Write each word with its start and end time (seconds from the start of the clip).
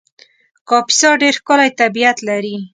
کاپیسا 0.69 1.09
ډېر 1.21 1.33
ښکلی 1.39 1.69
طبیعت 1.81 2.17
لري 2.29 2.55